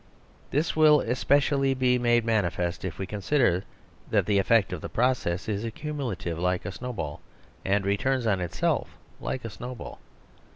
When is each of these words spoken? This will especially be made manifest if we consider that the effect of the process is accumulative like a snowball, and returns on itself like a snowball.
This 0.49 0.75
will 0.75 0.99
especially 1.01 1.75
be 1.75 1.99
made 1.99 2.25
manifest 2.25 2.83
if 2.83 2.97
we 2.97 3.05
consider 3.05 3.63
that 4.09 4.25
the 4.25 4.39
effect 4.39 4.73
of 4.73 4.81
the 4.81 4.89
process 4.89 5.47
is 5.47 5.63
accumulative 5.63 6.39
like 6.39 6.65
a 6.65 6.71
snowball, 6.71 7.21
and 7.63 7.85
returns 7.85 8.25
on 8.25 8.41
itself 8.41 8.97
like 9.19 9.45
a 9.45 9.49
snowball. 9.51 9.99